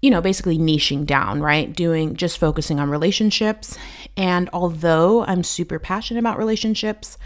you 0.00 0.10
know, 0.10 0.20
basically 0.20 0.58
niching 0.58 1.04
down, 1.04 1.40
right? 1.40 1.74
Doing 1.74 2.16
just 2.16 2.38
focusing 2.38 2.80
on 2.80 2.90
relationships. 2.90 3.76
And 4.16 4.48
although 4.52 5.24
I'm 5.24 5.42
super 5.42 5.78
passionate 5.78 6.20
about 6.20 6.38
relationships, 6.38 7.18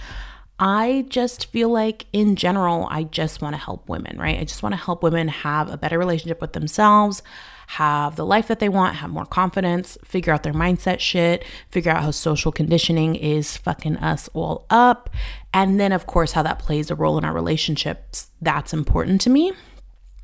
I 0.59 1.07
just 1.09 1.47
feel 1.47 1.69
like 1.69 2.07
in 2.13 2.37
general, 2.37 2.87
I 2.91 3.05
just 3.05 3.43
want 3.43 3.55
to 3.55 3.61
help 3.61 3.89
women, 3.89 4.19
right? 4.19 4.39
I 4.39 4.45
just 4.45 4.63
want 4.63 4.73
to 4.73 4.81
help 4.81 5.03
women 5.03 5.27
have 5.27 5.69
a 5.69 5.77
better 5.77 5.99
relationship 5.99 6.41
with 6.41 6.53
themselves, 6.53 7.23
have 7.67 8.15
the 8.15 8.27
life 8.27 8.47
that 8.49 8.61
they 8.61 8.69
want, 8.69 8.97
have 8.97 9.11
more 9.11 9.25
confidence, 9.25 9.99
figure 10.05 10.33
out 10.33 10.45
their 10.45 10.53
mindset 10.53 11.01
shit, 11.01 11.45
figure 11.71 11.91
out 11.91 12.03
how 12.03 12.13
social 12.13 12.53
conditioning 12.53 13.17
is 13.17 13.57
fucking 13.57 13.97
us 13.97 14.29
all 14.33 14.65
up. 14.71 15.11
And 15.53 15.81
then, 15.81 15.91
of 15.91 16.07
course, 16.07 16.33
how 16.33 16.43
that 16.45 16.61
plays 16.61 16.89
a 16.91 16.95
role 16.95 17.19
in 17.19 17.25
our 17.25 17.33
relationships. 17.33 18.31
That's 18.41 18.73
important 18.73 19.21
to 19.23 19.31
me. 19.31 19.53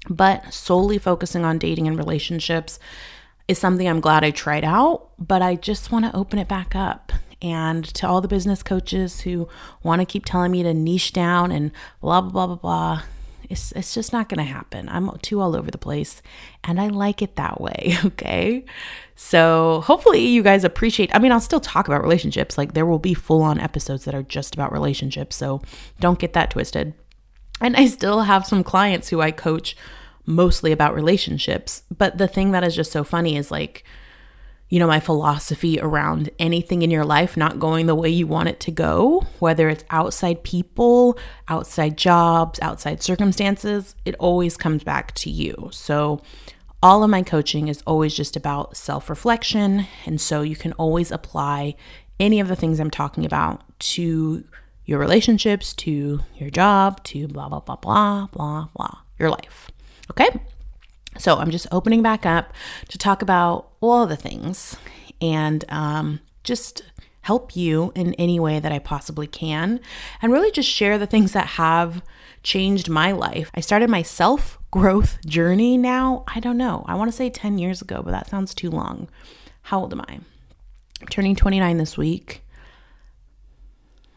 But 0.09 0.53
solely 0.53 0.99
focusing 0.99 1.45
on 1.45 1.59
dating 1.59 1.87
and 1.87 1.99
relationships 1.99 2.79
is 3.49 3.59
something 3.59 3.89
I'm 3.89 4.01
glad 4.01 4.25
I 4.25 4.31
tried 4.31 4.65
out, 4.65 5.11
but 5.19 5.43
I 5.43 5.57
just 5.57 5.93
want 5.93 6.05
to 6.05 6.17
open 6.17 6.39
it 6.39 6.49
back 6.49 6.75
up. 6.75 7.13
And 7.43 7.85
to 7.95 8.07
all 8.07 8.21
the 8.21 8.29
business 8.29 8.63
coaches 8.63 9.21
who 9.21 9.49
want 9.83 10.01
to 10.01 10.07
keep 10.07 10.25
telling 10.25 10.53
me 10.53 10.63
to 10.63 10.75
niche 10.75 11.13
down 11.13 11.51
and 11.51 11.73
blah, 12.01 12.21
blah, 12.21 12.31
blah, 12.31 12.47
blah, 12.47 12.57
blah, 12.57 13.03
it's, 13.51 13.73
it's 13.73 13.93
just 13.93 14.13
not 14.13 14.29
going 14.29 14.39
to 14.39 14.45
happen. 14.45 14.89
I'm 14.89 15.11
too 15.19 15.41
all 15.41 15.57
over 15.57 15.71
the 15.71 15.79
place 15.79 16.23
and 16.63 16.81
I 16.81 16.87
like 16.87 17.21
it 17.21 17.37
that 17.37 17.61
way. 17.61 17.97
Okay. 18.05 18.65
So 19.17 19.83
hopefully 19.85 20.27
you 20.27 20.43
guys 20.43 20.65
appreciate. 20.65 21.15
I 21.15 21.19
mean, 21.19 21.31
I'll 21.31 21.41
still 21.41 21.61
talk 21.61 21.89
about 21.89 22.03
relationships. 22.03 22.57
Like 22.57 22.73
there 22.73 22.87
will 22.87 22.99
be 22.99 23.13
full 23.13 23.43
on 23.43 23.61
episodes 23.61 24.07
that 24.07 24.15
are 24.15 24.23
just 24.23 24.55
about 24.55 24.73
relationships. 24.73 25.37
So 25.37 25.61
don't 25.99 26.19
get 26.19 26.33
that 26.33 26.51
twisted. 26.51 26.95
And 27.61 27.77
I 27.77 27.87
still 27.87 28.23
have 28.23 28.47
some 28.47 28.65
clients 28.65 29.09
who 29.09 29.21
I 29.21 29.31
coach 29.31 29.77
mostly 30.27 30.73
about 30.73 30.95
relationships. 30.95 31.83
But 31.97 32.19
the 32.19 32.29
thing 32.29 32.53
that 32.53 32.65
is 32.65 32.75
just 32.75 32.93
so 32.93 33.05
funny 33.05 33.37
is 33.37 33.51
like, 33.51 33.85
you 34.71 34.79
know, 34.79 34.87
my 34.87 35.01
philosophy 35.01 35.81
around 35.81 36.31
anything 36.39 36.83
in 36.83 36.91
your 36.91 37.05
life 37.05 37.37
not 37.37 37.59
going 37.59 37.87
the 37.87 37.95
way 37.95 38.09
you 38.09 38.27
want 38.27 38.49
it 38.49 38.61
to 38.61 38.71
go, 38.71 39.27
whether 39.41 39.69
it's 39.69 39.85
outside 39.91 40.45
people, 40.45 41.19
outside 41.49 41.99
jobs, 41.99 42.61
outside 42.63 43.03
circumstances, 43.03 43.97
it 44.05 44.15
always 44.21 44.57
comes 44.57 44.85
back 44.85 45.13
to 45.17 45.31
you. 45.31 45.69
So, 45.73 46.23
all 46.83 47.05
of 47.05 47.11
my 47.11 47.23
coaching 47.23 47.69
is 47.69 47.83
always 47.87 48.15
just 48.15 48.37
about 48.37 48.77
self 48.77 49.11
reflection. 49.11 49.87
And 50.07 50.21
so, 50.21 50.43
you 50.43 50.55
can 50.55 50.73
always 50.75 51.11
apply 51.11 51.75
any 52.21 52.39
of 52.39 52.47
the 52.47 52.57
things 52.57 52.79
I'm 52.79 52.91
talking 52.91 53.25
about 53.25 53.63
to 53.81 54.45
your 54.91 54.99
relationships, 54.99 55.73
to 55.73 56.19
your 56.35 56.51
job, 56.51 57.01
to 57.05 57.29
blah, 57.29 57.49
blah, 57.49 57.61
blah, 57.61 57.77
blah, 57.77 58.27
blah, 58.33 58.67
blah, 58.75 58.99
your 59.21 59.31
life. 59.31 59.71
Okay? 60.11 60.29
So 61.17 61.37
I'm 61.37 61.53
just 61.53 61.69
opening 61.71 62.03
back 62.03 62.27
up 62.27 62.53
to 62.89 62.99
talk 62.99 63.23
about 63.23 63.71
all 63.81 64.05
the 64.09 64.17
things 64.17 64.77
and 65.23 65.65
um, 65.69 66.19
just 66.43 66.83
help 67.21 67.55
you 67.55 67.93
in 67.95 68.15
any 68.15 68.41
way 68.41 68.59
that 68.59 68.73
I 68.73 68.81
possibly 68.81 69.29
can 69.29 69.79
and 70.21 70.33
really 70.33 70.51
just 70.51 70.69
share 70.69 70.99
the 70.99 71.07
things 71.07 71.35
that 71.35 71.47
have 71.47 72.03
changed 72.43 72.89
my 72.89 73.13
life. 73.13 73.49
I 73.55 73.61
started 73.61 73.91
my 73.91 74.03
self 74.03 74.59
growth 74.73 75.25
journey 75.25 75.77
now. 75.77 76.25
I 76.27 76.41
don't 76.41 76.59
know. 76.59 76.85
I 76.89 76.97
want 76.97 77.13
to 77.13 77.17
say 77.17 77.31
10 77.31 77.59
years 77.59 77.81
ago, 77.81 78.03
but 78.03 78.11
that 78.11 78.29
sounds 78.29 78.57
too 78.57 78.71
long. 78.71 79.09
How 79.63 79.79
old 79.79 79.93
am 79.93 80.01
I? 80.01 80.19
I'm 81.01 81.07
turning 81.11 81.37
29 81.37 81.77
this 81.77 81.97
week. 81.97 82.43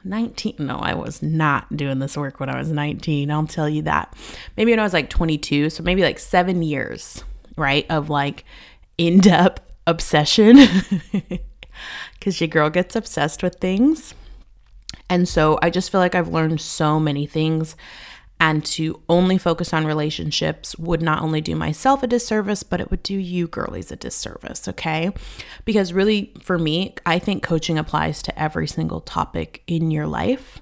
19 0.05 0.55
no 0.59 0.77
i 0.77 0.93
was 0.93 1.21
not 1.21 1.75
doing 1.75 1.99
this 1.99 2.17
work 2.17 2.39
when 2.39 2.49
i 2.49 2.57
was 2.57 2.69
19 2.69 3.31
i'll 3.31 3.47
tell 3.47 3.69
you 3.69 3.81
that. 3.83 4.15
Maybe 4.57 4.71
when 4.71 4.79
i 4.79 4.83
was 4.83 4.93
like 4.93 5.09
22 5.09 5.69
so 5.69 5.83
maybe 5.83 6.01
like 6.01 6.19
seven 6.19 6.61
years 6.63 7.23
right 7.55 7.85
of 7.89 8.09
like 8.09 8.45
in-depth 8.97 9.61
obsession. 9.87 10.57
Because 12.13 12.39
your 12.39 12.47
girl 12.47 12.69
gets 12.69 12.95
obsessed 12.95 13.41
with 13.43 13.55
things. 13.55 14.13
And 15.09 15.27
so 15.27 15.59
i 15.61 15.69
just 15.69 15.91
feel 15.91 15.99
like 15.99 16.15
i've 16.15 16.29
learned 16.29 16.61
so 16.61 16.99
many 16.99 17.25
things 17.25 17.75
and 18.43 18.65
to 18.65 18.99
only 19.07 19.37
focus 19.37 19.73
on 19.73 19.85
relationships 19.85 20.77
would 20.77 21.01
not 21.01 21.21
only 21.21 21.39
do 21.39 21.55
myself 21.55 22.03
a 22.03 22.07
disservice, 22.07 22.61
but 22.61 22.81
it 22.81 22.91
would 22.91 23.01
do 23.01 23.13
you 23.13 23.47
girlies 23.47 23.89
a 23.89 23.95
disservice, 23.95 24.67
okay? 24.67 25.11
Because 25.63 25.93
really, 25.93 26.33
for 26.41 26.59
me, 26.59 26.93
I 27.05 27.19
think 27.19 27.41
coaching 27.41 27.77
applies 27.77 28.21
to 28.23 28.37
every 28.37 28.67
single 28.67 28.99
topic 28.99 29.63
in 29.65 29.91
your 29.91 30.07
life. 30.07 30.61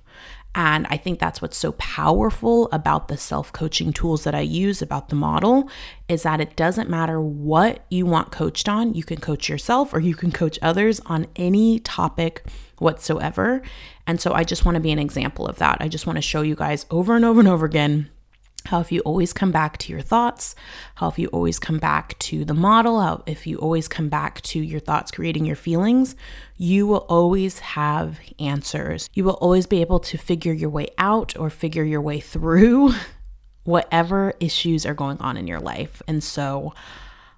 And 0.53 0.85
I 0.89 0.97
think 0.97 1.19
that's 1.19 1.41
what's 1.41 1.57
so 1.57 1.71
powerful 1.73 2.67
about 2.73 3.07
the 3.07 3.17
self 3.17 3.53
coaching 3.53 3.93
tools 3.93 4.25
that 4.25 4.35
I 4.35 4.41
use, 4.41 4.81
about 4.81 5.09
the 5.09 5.15
model, 5.15 5.69
is 6.09 6.23
that 6.23 6.41
it 6.41 6.55
doesn't 6.55 6.89
matter 6.89 7.21
what 7.21 7.85
you 7.89 8.05
want 8.05 8.31
coached 8.31 8.67
on. 8.67 8.93
You 8.93 9.03
can 9.03 9.19
coach 9.19 9.47
yourself 9.47 9.93
or 9.93 9.99
you 9.99 10.13
can 10.13 10.31
coach 10.31 10.59
others 10.61 10.99
on 11.05 11.27
any 11.37 11.79
topic 11.79 12.43
whatsoever. 12.79 13.61
And 14.05 14.19
so 14.19 14.33
I 14.33 14.43
just 14.43 14.65
want 14.65 14.75
to 14.75 14.81
be 14.81 14.91
an 14.91 14.99
example 14.99 15.47
of 15.47 15.57
that. 15.57 15.77
I 15.79 15.87
just 15.87 16.05
want 16.05 16.17
to 16.17 16.21
show 16.21 16.41
you 16.41 16.55
guys 16.55 16.85
over 16.91 17.15
and 17.15 17.23
over 17.23 17.39
and 17.39 17.47
over 17.47 17.65
again 17.65 18.09
how 18.65 18.79
if 18.79 18.91
you 18.91 19.01
always 19.01 19.33
come 19.33 19.51
back 19.51 19.77
to 19.79 19.91
your 19.91 20.01
thoughts, 20.01 20.55
how 20.95 21.07
if 21.07 21.19
you 21.19 21.27
always 21.27 21.59
come 21.59 21.79
back 21.79 22.17
to 22.19 22.45
the 22.45 22.53
model, 22.53 23.01
how 23.01 23.23
if 23.25 23.45
you 23.47 23.57
always 23.57 23.87
come 23.87 24.09
back 24.09 24.41
to 24.41 24.59
your 24.59 24.79
thoughts 24.79 25.11
creating 25.11 25.45
your 25.45 25.55
feelings, 25.55 26.15
you 26.57 26.87
will 26.87 27.05
always 27.09 27.59
have 27.59 28.19
answers. 28.39 29.09
You 29.13 29.23
will 29.23 29.33
always 29.41 29.65
be 29.65 29.81
able 29.81 29.99
to 29.99 30.17
figure 30.17 30.53
your 30.53 30.69
way 30.69 30.89
out 30.97 31.37
or 31.37 31.49
figure 31.49 31.83
your 31.83 32.01
way 32.01 32.19
through 32.19 32.93
whatever 33.63 34.33
issues 34.39 34.85
are 34.85 34.93
going 34.93 35.17
on 35.19 35.37
in 35.37 35.47
your 35.47 35.59
life. 35.59 36.01
And 36.07 36.23
so 36.23 36.73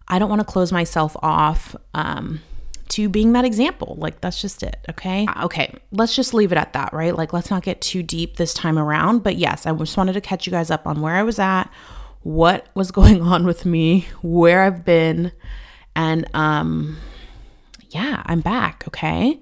I 0.07 0.19
don't 0.19 0.29
want 0.29 0.41
to 0.41 0.45
close 0.45 0.71
myself 0.71 1.15
off. 1.21 1.75
Um, 1.93 2.41
to 2.89 3.09
being 3.09 3.33
that 3.33 3.45
example. 3.45 3.95
Like, 3.99 4.21
that's 4.21 4.41
just 4.41 4.63
it. 4.63 4.77
Okay. 4.89 5.25
Uh, 5.25 5.45
okay. 5.45 5.75
Let's 5.91 6.15
just 6.15 6.33
leave 6.33 6.51
it 6.51 6.57
at 6.57 6.73
that, 6.73 6.93
right? 6.93 7.15
Like, 7.15 7.33
let's 7.33 7.49
not 7.49 7.63
get 7.63 7.81
too 7.81 8.03
deep 8.03 8.37
this 8.37 8.53
time 8.53 8.77
around. 8.77 9.23
But 9.23 9.37
yes, 9.37 9.65
I 9.65 9.73
just 9.73 9.97
wanted 9.97 10.13
to 10.13 10.21
catch 10.21 10.45
you 10.45 10.51
guys 10.51 10.71
up 10.71 10.85
on 10.87 11.01
where 11.01 11.15
I 11.15 11.23
was 11.23 11.39
at, 11.39 11.65
what 12.21 12.67
was 12.75 12.91
going 12.99 13.21
on 13.21 13.45
with 13.45 13.65
me, 13.65 14.07
where 14.21 14.63
I've 14.63 14.85
been. 14.85 15.31
And, 15.95 16.27
um, 16.35 16.97
yeah, 17.89 18.23
I'm 18.25 18.41
back. 18.41 18.83
Okay. 18.87 19.39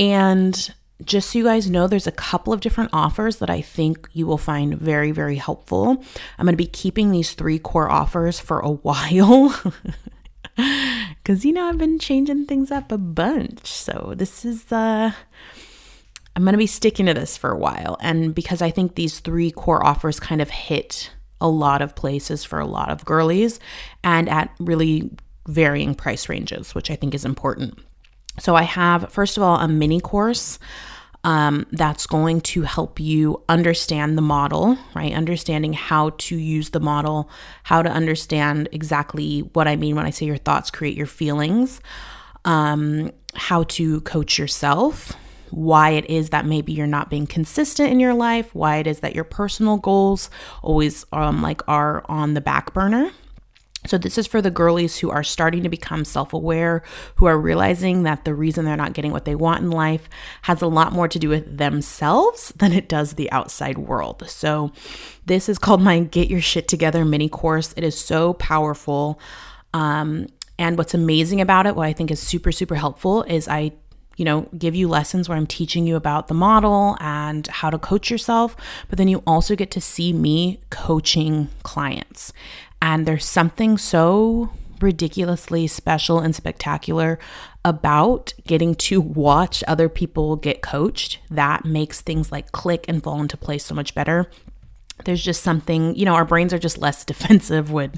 And, 0.00 0.74
just 1.02 1.30
so 1.30 1.38
you 1.38 1.44
guys 1.44 1.68
know, 1.68 1.86
there's 1.86 2.06
a 2.06 2.12
couple 2.12 2.52
of 2.52 2.60
different 2.60 2.90
offers 2.92 3.36
that 3.36 3.50
I 3.50 3.60
think 3.60 4.08
you 4.12 4.26
will 4.26 4.38
find 4.38 4.78
very, 4.78 5.10
very 5.10 5.36
helpful. 5.36 6.02
I'm 6.38 6.46
going 6.46 6.52
to 6.52 6.56
be 6.56 6.66
keeping 6.66 7.10
these 7.10 7.32
three 7.32 7.58
core 7.58 7.90
offers 7.90 8.38
for 8.38 8.60
a 8.60 8.70
while. 8.70 9.54
Because, 11.22 11.42
you 11.42 11.54
know, 11.54 11.66
I've 11.66 11.78
been 11.78 11.98
changing 11.98 12.44
things 12.44 12.70
up 12.70 12.92
a 12.92 12.98
bunch. 12.98 13.66
So 13.66 14.12
this 14.14 14.44
is, 14.44 14.70
uh, 14.70 15.10
I'm 16.36 16.42
going 16.42 16.52
to 16.52 16.58
be 16.58 16.66
sticking 16.66 17.06
to 17.06 17.14
this 17.14 17.38
for 17.38 17.50
a 17.50 17.56
while. 17.56 17.96
And 18.00 18.34
because 18.34 18.60
I 18.60 18.70
think 18.70 18.94
these 18.94 19.20
three 19.20 19.50
core 19.50 19.82
offers 19.82 20.20
kind 20.20 20.42
of 20.42 20.50
hit 20.50 21.10
a 21.40 21.48
lot 21.48 21.80
of 21.80 21.94
places 21.94 22.44
for 22.44 22.58
a 22.58 22.66
lot 22.66 22.90
of 22.90 23.06
girlies 23.06 23.58
and 24.02 24.28
at 24.28 24.50
really 24.60 25.10
varying 25.48 25.94
price 25.94 26.28
ranges, 26.28 26.74
which 26.74 26.90
I 26.90 26.96
think 26.96 27.14
is 27.14 27.24
important. 27.24 27.78
So 28.38 28.54
I 28.54 28.62
have, 28.64 29.12
first 29.12 29.36
of 29.36 29.42
all, 29.42 29.56
a 29.56 29.68
mini 29.68 30.00
course 30.00 30.58
um, 31.24 31.66
that's 31.72 32.06
going 32.06 32.42
to 32.42 32.62
help 32.62 33.00
you 33.00 33.42
understand 33.48 34.16
the 34.16 34.22
model, 34.22 34.78
right? 34.94 35.12
Understanding 35.14 35.72
how 35.72 36.10
to 36.18 36.36
use 36.36 36.70
the 36.70 36.80
model, 36.80 37.30
how 37.64 37.82
to 37.82 37.90
understand 37.90 38.68
exactly 38.72 39.40
what 39.40 39.66
I 39.66 39.76
mean 39.76 39.96
when 39.96 40.06
I 40.06 40.10
say 40.10 40.26
your 40.26 40.36
thoughts 40.36 40.70
create 40.70 40.96
your 40.96 41.06
feelings, 41.06 41.80
um, 42.44 43.10
how 43.34 43.64
to 43.64 44.02
coach 44.02 44.38
yourself, 44.38 45.14
why 45.50 45.90
it 45.90 46.08
is 46.10 46.30
that 46.30 46.44
maybe 46.44 46.72
you're 46.72 46.86
not 46.86 47.08
being 47.08 47.26
consistent 47.26 47.90
in 47.90 48.00
your 48.00 48.14
life, 48.14 48.54
why 48.54 48.76
it 48.76 48.86
is 48.86 49.00
that 49.00 49.14
your 49.14 49.24
personal 49.24 49.78
goals 49.78 50.28
always 50.62 51.06
um, 51.12 51.40
like 51.40 51.62
are 51.66 52.04
on 52.06 52.34
the 52.34 52.40
back 52.40 52.74
burner 52.74 53.10
so, 53.86 53.98
this 53.98 54.16
is 54.16 54.26
for 54.26 54.40
the 54.40 54.50
girlies 54.50 54.98
who 54.98 55.10
are 55.10 55.22
starting 55.22 55.62
to 55.62 55.68
become 55.68 56.04
self 56.04 56.32
aware, 56.32 56.82
who 57.16 57.26
are 57.26 57.38
realizing 57.38 58.04
that 58.04 58.24
the 58.24 58.34
reason 58.34 58.64
they're 58.64 58.76
not 58.76 58.94
getting 58.94 59.12
what 59.12 59.26
they 59.26 59.34
want 59.34 59.62
in 59.62 59.70
life 59.70 60.08
has 60.42 60.62
a 60.62 60.66
lot 60.66 60.92
more 60.92 61.06
to 61.08 61.18
do 61.18 61.28
with 61.28 61.58
themselves 61.58 62.52
than 62.56 62.72
it 62.72 62.88
does 62.88 63.14
the 63.14 63.30
outside 63.30 63.76
world. 63.76 64.24
So, 64.26 64.72
this 65.26 65.48
is 65.48 65.58
called 65.58 65.82
my 65.82 66.00
Get 66.00 66.30
Your 66.30 66.40
Shit 66.40 66.66
Together 66.66 67.04
mini 67.04 67.28
course. 67.28 67.74
It 67.76 67.84
is 67.84 67.98
so 67.98 68.32
powerful. 68.34 69.20
Um, 69.74 70.28
and 70.58 70.78
what's 70.78 70.94
amazing 70.94 71.40
about 71.40 71.66
it, 71.66 71.74
what 71.74 71.86
I 71.86 71.92
think 71.92 72.10
is 72.10 72.20
super, 72.20 72.52
super 72.52 72.76
helpful, 72.76 73.24
is 73.24 73.48
I 73.48 73.72
you 74.16 74.24
know, 74.24 74.48
give 74.56 74.74
you 74.74 74.88
lessons 74.88 75.28
where 75.28 75.36
I'm 75.36 75.46
teaching 75.46 75.86
you 75.86 75.96
about 75.96 76.28
the 76.28 76.34
model 76.34 76.96
and 77.00 77.46
how 77.48 77.70
to 77.70 77.78
coach 77.78 78.10
yourself, 78.10 78.56
but 78.88 78.98
then 78.98 79.08
you 79.08 79.22
also 79.26 79.56
get 79.56 79.70
to 79.72 79.80
see 79.80 80.12
me 80.12 80.60
coaching 80.70 81.48
clients. 81.62 82.32
And 82.80 83.06
there's 83.06 83.24
something 83.24 83.78
so 83.78 84.50
ridiculously 84.80 85.66
special 85.66 86.20
and 86.20 86.34
spectacular 86.34 87.18
about 87.64 88.34
getting 88.46 88.74
to 88.74 89.00
watch 89.00 89.64
other 89.66 89.88
people 89.88 90.36
get 90.36 90.60
coached 90.60 91.18
that 91.30 91.64
makes 91.64 92.00
things 92.00 92.30
like 92.30 92.52
click 92.52 92.84
and 92.86 93.02
fall 93.02 93.20
into 93.20 93.36
place 93.36 93.64
so 93.64 93.74
much 93.74 93.94
better. 93.94 94.28
There's 95.04 95.22
just 95.22 95.42
something, 95.42 95.96
you 95.96 96.04
know, 96.04 96.14
our 96.14 96.24
brains 96.24 96.52
are 96.52 96.58
just 96.58 96.78
less 96.78 97.04
defensive 97.12 97.72
when 97.72 97.92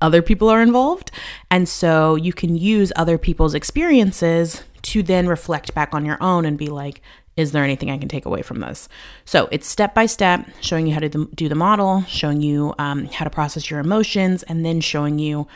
other 0.00 0.22
people 0.22 0.48
are 0.48 0.62
involved. 0.62 1.10
And 1.50 1.68
so 1.68 2.14
you 2.14 2.32
can 2.32 2.56
use 2.56 2.92
other 2.96 3.18
people's 3.18 3.54
experiences 3.54 4.62
to 4.82 5.02
then 5.02 5.26
reflect 5.26 5.74
back 5.74 5.92
on 5.92 6.04
your 6.04 6.18
own 6.22 6.44
and 6.44 6.56
be 6.56 6.68
like, 6.68 7.02
is 7.38 7.52
there 7.52 7.62
anything 7.62 7.88
I 7.88 7.96
can 7.96 8.08
take 8.08 8.26
away 8.26 8.42
from 8.42 8.58
this? 8.58 8.88
So 9.24 9.48
it's 9.52 9.66
step 9.66 9.94
by 9.94 10.06
step, 10.06 10.44
showing 10.60 10.88
you 10.88 10.92
how 10.92 10.98
to 10.98 11.08
do 11.08 11.48
the 11.48 11.54
model, 11.54 12.02
showing 12.08 12.40
you 12.40 12.74
um, 12.78 13.06
how 13.06 13.24
to 13.24 13.30
process 13.30 13.70
your 13.70 13.78
emotions, 13.78 14.42
and 14.42 14.66
then 14.66 14.80
showing 14.80 15.20
you 15.20 15.46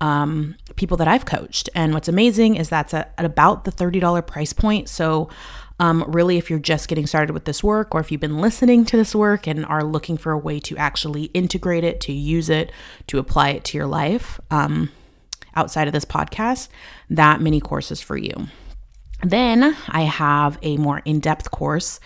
um, 0.00 0.54
people 0.76 0.96
that 0.98 1.08
I've 1.08 1.26
coached. 1.26 1.68
And 1.74 1.94
what's 1.94 2.06
amazing 2.06 2.54
is 2.54 2.68
that's 2.68 2.94
at, 2.94 3.12
at 3.18 3.24
about 3.24 3.64
the 3.64 3.72
$30 3.72 4.24
price 4.24 4.52
point. 4.52 4.88
So, 4.88 5.28
um, 5.80 6.04
really, 6.06 6.38
if 6.38 6.48
you're 6.48 6.60
just 6.60 6.86
getting 6.86 7.08
started 7.08 7.32
with 7.32 7.44
this 7.44 7.64
work, 7.64 7.92
or 7.92 7.98
if 8.00 8.12
you've 8.12 8.20
been 8.20 8.38
listening 8.38 8.84
to 8.84 8.96
this 8.96 9.12
work 9.12 9.48
and 9.48 9.66
are 9.66 9.82
looking 9.82 10.16
for 10.16 10.30
a 10.30 10.38
way 10.38 10.60
to 10.60 10.76
actually 10.76 11.24
integrate 11.34 11.82
it, 11.82 12.00
to 12.02 12.12
use 12.12 12.48
it, 12.48 12.70
to 13.08 13.18
apply 13.18 13.50
it 13.50 13.64
to 13.64 13.78
your 13.78 13.88
life 13.88 14.38
um, 14.52 14.92
outside 15.56 15.88
of 15.88 15.92
this 15.92 16.04
podcast, 16.04 16.68
that 17.10 17.40
mini 17.40 17.60
course 17.60 17.90
is 17.90 18.00
for 18.00 18.16
you. 18.16 18.46
Then 19.22 19.76
I 19.88 20.02
have 20.02 20.58
a 20.62 20.76
more 20.76 21.00
in 21.04 21.20
depth 21.20 21.50
course, 21.50 22.00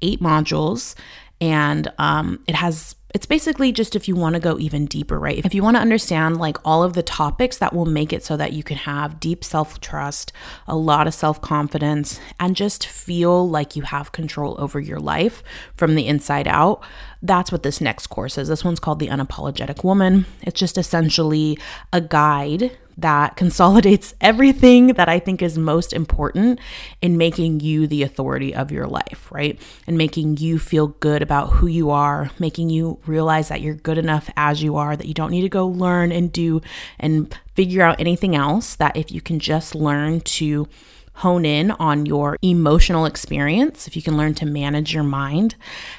eight 0.00 0.20
modules, 0.20 0.94
and 1.40 1.92
um, 1.98 2.42
it 2.46 2.54
has 2.54 2.94
it's 3.14 3.26
basically 3.26 3.72
just 3.72 3.94
if 3.94 4.08
you 4.08 4.14
want 4.16 4.34
to 4.34 4.40
go 4.40 4.58
even 4.58 4.86
deeper, 4.86 5.18
right? 5.18 5.44
If 5.44 5.54
you 5.54 5.62
want 5.62 5.76
to 5.76 5.82
understand 5.82 6.38
like 6.38 6.56
all 6.64 6.82
of 6.82 6.94
the 6.94 7.02
topics 7.02 7.58
that 7.58 7.74
will 7.74 7.84
make 7.84 8.12
it 8.12 8.24
so 8.24 8.36
that 8.38 8.54
you 8.54 8.62
can 8.62 8.78
have 8.78 9.20
deep 9.20 9.44
self 9.44 9.80
trust, 9.80 10.32
a 10.66 10.76
lot 10.76 11.06
of 11.06 11.14
self 11.14 11.40
confidence, 11.40 12.20
and 12.40 12.56
just 12.56 12.86
feel 12.86 13.48
like 13.48 13.76
you 13.76 13.82
have 13.82 14.12
control 14.12 14.56
over 14.58 14.80
your 14.80 14.98
life 14.98 15.42
from 15.76 15.94
the 15.94 16.06
inside 16.06 16.48
out, 16.48 16.82
that's 17.20 17.52
what 17.52 17.62
this 17.62 17.80
next 17.80 18.06
course 18.06 18.38
is. 18.38 18.48
This 18.48 18.64
one's 18.64 18.80
called 18.80 18.98
The 18.98 19.08
Unapologetic 19.08 19.84
Woman. 19.84 20.24
It's 20.42 20.58
just 20.58 20.78
essentially 20.78 21.58
a 21.92 22.00
guide 22.00 22.76
that 22.98 23.36
consolidates 23.36 24.14
everything 24.20 24.88
that 24.88 25.08
I 25.08 25.18
think 25.18 25.42
is 25.42 25.58
most 25.58 25.92
important 25.92 26.60
in 27.00 27.16
making 27.16 27.60
you 27.60 27.86
the 27.86 28.02
authority 28.02 28.54
of 28.54 28.70
your 28.70 28.86
life, 28.86 29.28
right? 29.30 29.60
And 29.86 29.98
making 29.98 30.38
you 30.38 30.58
feel 30.58 30.88
good 30.88 31.22
about 31.22 31.50
who 31.50 31.66
you 31.66 31.90
are, 31.90 32.30
making 32.38 32.70
you 32.70 32.98
realize 33.06 33.48
that 33.48 33.60
you're 33.60 33.74
good 33.74 33.98
enough 33.98 34.30
as 34.36 34.62
you 34.62 34.76
are, 34.76 34.96
that 34.96 35.06
you 35.06 35.14
don't 35.14 35.30
need 35.30 35.42
to 35.42 35.48
go 35.48 35.66
learn 35.66 36.12
and 36.12 36.32
do 36.32 36.60
and 36.98 37.36
figure 37.54 37.82
out 37.82 38.00
anything 38.00 38.34
else, 38.34 38.76
that 38.76 38.96
if 38.96 39.12
you 39.12 39.20
can 39.20 39.38
just 39.38 39.74
learn 39.74 40.20
to 40.20 40.68
hone 41.16 41.44
in 41.44 41.70
on 41.72 42.06
your 42.06 42.38
emotional 42.40 43.04
experience, 43.04 43.86
if 43.86 43.94
you 43.94 44.02
can 44.02 44.16
learn 44.16 44.34
to 44.34 44.46
manage 44.46 44.94
your 44.94 45.02
mind, 45.02 45.54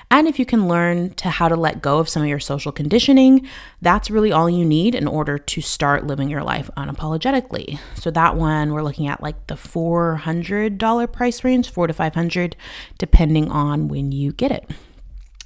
and 0.09 0.27
if 0.27 0.39
you 0.39 0.45
can 0.45 0.67
learn 0.67 1.13
to 1.13 1.29
how 1.29 1.47
to 1.47 1.55
let 1.55 1.81
go 1.81 1.99
of 1.99 2.09
some 2.09 2.23
of 2.23 2.27
your 2.27 2.39
social 2.39 2.71
conditioning, 2.71 3.47
that's 3.81 4.09
really 4.09 4.31
all 4.31 4.49
you 4.49 4.65
need 4.65 4.95
in 4.95 5.07
order 5.07 5.37
to 5.37 5.61
start 5.61 6.07
living 6.07 6.29
your 6.29 6.43
life 6.43 6.69
unapologetically. 6.75 7.77
So 7.93 8.09
that 8.11 8.35
one 8.35 8.73
we're 8.73 8.81
looking 8.81 9.07
at 9.07 9.21
like 9.21 9.47
the 9.47 9.55
$400 9.55 11.11
price 11.13 11.43
range, 11.43 11.69
4 11.69 11.87
to 11.87 11.93
500 11.93 12.55
depending 12.97 13.51
on 13.51 13.87
when 13.87 14.11
you 14.11 14.33
get 14.33 14.51
it. 14.51 14.69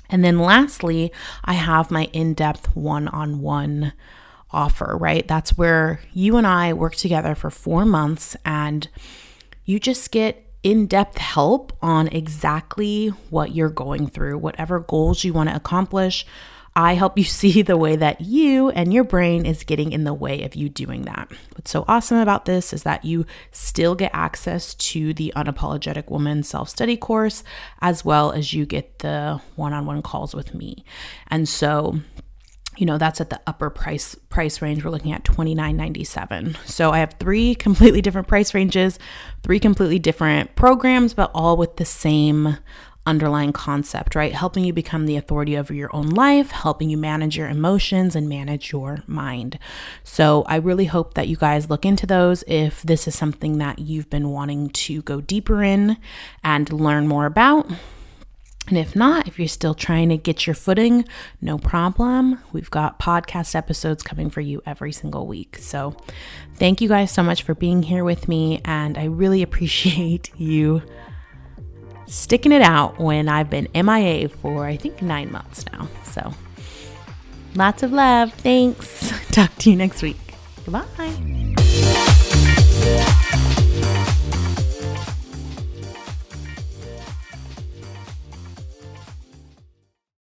And 0.10 0.24
then 0.24 0.40
lastly, 0.40 1.12
I 1.44 1.54
have 1.54 1.92
my 1.92 2.06
in-depth 2.14 2.74
one-on-one 2.74 3.92
offer, 4.52 4.98
right? 4.98 5.28
That's 5.28 5.58
where 5.58 6.00
you 6.14 6.38
and 6.38 6.48
I 6.48 6.72
work 6.72 6.96
together 6.96 7.36
for 7.36 7.50
4 7.50 7.84
months 7.84 8.38
and 8.46 8.88
you 9.68 9.80
just 9.80 10.12
get 10.12 10.44
in 10.64 10.88
depth 10.88 11.18
help 11.18 11.78
on 11.82 12.08
exactly 12.08 13.10
what 13.30 13.54
you're 13.54 13.70
going 13.70 14.08
through, 14.08 14.40
whatever 14.40 14.80
goals 14.80 15.24
you 15.24 15.34
want 15.34 15.50
to 15.50 15.56
accomplish. 15.56 16.26
I 16.74 16.94
help 16.94 17.18
you 17.18 17.24
see 17.26 17.62
the 17.62 17.76
way 17.76 17.96
that 17.98 18.22
you 18.22 18.70
and 18.70 18.94
your 18.94 19.04
brain 19.04 19.46
is 19.46 19.64
getting 19.64 19.92
in 19.92 20.06
the 20.06 20.14
way 20.14 20.44
of 20.44 20.56
you 20.56 20.70
doing 20.70 21.04
that. 21.04 21.30
What's 21.56 21.70
so 21.70 21.84
awesome 21.88 22.18
about 22.18 22.46
this 22.46 22.72
is 22.72 22.84
that 22.84 23.04
you 23.04 23.26
still 23.52 23.94
get 23.94 24.12
access 24.14 24.74
to 24.76 25.14
the 25.14 25.34
Unapologetic 25.36 26.10
Woman 26.10 26.44
self 26.44 26.70
study 26.70 26.96
course, 26.96 27.44
as 27.82 28.06
well 28.06 28.32
as 28.32 28.54
you 28.54 28.66
get 28.66 29.00
the 29.00 29.42
one 29.56 29.74
on 29.74 29.86
one 29.86 30.02
calls 30.02 30.34
with 30.34 30.56
me. 30.56 30.86
And 31.28 31.48
so 31.50 32.00
you 32.78 32.86
know 32.86 32.98
that's 32.98 33.20
at 33.20 33.30
the 33.30 33.42
upper 33.48 33.70
price 33.70 34.16
price 34.30 34.62
range. 34.62 34.84
We're 34.84 34.92
looking 34.92 35.12
at 35.12 35.24
29.97 35.24 36.58
so 36.66 36.92
i 36.92 37.00
have 37.00 37.16
three 37.20 37.56
completely 37.56 38.02
different 38.02 38.28
price 38.28 38.54
ranges 38.54 39.00
three 39.44 39.60
completely 39.60 40.00
different 40.00 40.56
programs 40.56 41.14
but 41.14 41.32
all 41.34 41.58
with 41.58 41.78
the 41.78 41.86
same 41.86 42.58
underlying 43.06 43.54
concept 43.54 44.16
right? 44.16 44.34
Helping 44.34 44.66
you 44.66 44.74
become 44.74 45.06
the 45.06 45.16
authority 45.16 45.58
over 45.58 45.74
your 45.74 45.90
own 45.96 46.10
life 46.10 46.52
helping 46.52 46.90
you 46.90 46.98
manage 46.98 47.38
your 47.38 47.48
emotions 47.48 48.16
and 48.16 48.28
manage 48.28 48.72
your 48.72 49.02
mind. 49.08 49.58
So 50.04 50.44
i 50.48 50.58
really 50.58 50.86
hope 50.86 51.14
that 51.14 51.28
you 51.28 51.38
guys 51.38 51.70
look 51.70 51.86
into 51.86 52.06
those 52.06 52.44
if 52.48 52.84
this 52.84 53.08
is 53.08 53.18
something 53.18 53.58
that 53.60 53.80
you've 53.80 54.10
been 54.10 54.30
wanting 54.30 54.70
to 54.70 55.02
go 55.04 55.22
deeper 55.22 55.64
in 55.64 55.98
and 56.44 56.72
learn 56.72 57.08
more 57.08 57.26
about 57.26 57.72
and 58.68 58.78
if 58.78 58.96
not, 58.96 59.28
if 59.28 59.40
you're 59.40 59.48
still 59.48 59.74
trying 59.74 60.10
to 60.10 60.18
get 60.18 60.46
your 60.46 60.54
footing, 60.54 61.06
no 61.42 61.58
problem. 61.58 62.40
We've 62.52 62.70
got 62.70 63.00
podcast 63.00 63.56
episodes 63.56 64.04
coming 64.04 64.30
for 64.30 64.42
you 64.42 64.62
every 64.66 64.92
single 64.92 65.26
week. 65.26 65.58
So 65.58 65.96
thank 66.56 66.82
you 66.82 66.90
guys 66.90 67.12
so 67.12 67.24
much 67.24 67.44
for 67.44 67.56
being 67.56 67.84
here 67.84 68.04
with 68.04 68.28
me. 68.28 68.62
And 68.66 68.98
I 68.98 69.06
really 69.06 69.42
appreciate 69.48 70.32
you 70.38 70.82
sticking 72.08 72.52
it 72.52 72.62
out 72.62 73.00
when 73.00 73.30
I've 73.30 73.50
been 73.50 73.68
MIA 73.74 74.30
for, 74.30 74.66
I 74.66 74.78
think, 74.78 75.02
nine 75.02 75.32
months 75.32 75.66
now. 75.72 75.88
So 76.04 76.34
lots 77.56 77.84
of 77.84 77.92
love. 77.92 78.34
Thanks. 78.34 79.14
Talk 79.32 79.56
to 79.60 79.70
you 79.70 79.76
next 79.76 80.02
week. 80.02 80.18
Goodbye. 80.66 81.56